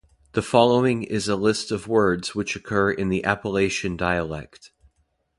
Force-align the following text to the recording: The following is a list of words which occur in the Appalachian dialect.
The 0.31 0.41
following 0.41 1.03
is 1.03 1.27
a 1.27 1.35
list 1.35 1.69
of 1.71 1.87
words 1.87 2.33
which 2.33 2.55
occur 2.55 2.89
in 2.89 3.09
the 3.09 3.23
Appalachian 3.23 3.95
dialect. 3.97 4.71